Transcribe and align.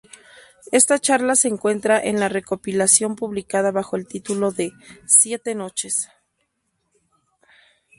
Esta 0.71 0.97
charla 0.97 1.35
se 1.35 1.47
encuentra 1.47 2.01
en 2.03 2.19
la 2.19 2.27
recopilación 2.27 3.15
publicada 3.15 3.69
bajo 3.69 3.97
el 3.97 4.07
título 4.07 4.51
de 4.51 4.71
"Siete 5.05 5.53
noches". 5.53 6.09